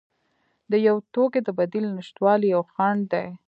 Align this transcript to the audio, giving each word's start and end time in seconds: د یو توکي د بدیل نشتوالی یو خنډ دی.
د 0.71 0.73
یو 0.87 0.97
توکي 1.13 1.39
د 1.43 1.49
بدیل 1.59 1.85
نشتوالی 1.97 2.47
یو 2.55 2.63
خنډ 2.73 3.01
دی. 3.11 3.27